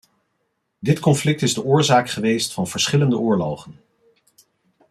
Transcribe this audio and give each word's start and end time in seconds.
Dit 0.79 0.99
conflict 0.99 1.41
is 1.41 1.53
de 1.53 1.63
oorzaak 1.63 2.09
geweest 2.09 2.53
van 2.53 2.67
verschillende 2.67 3.17
oorlogen. 3.17 3.79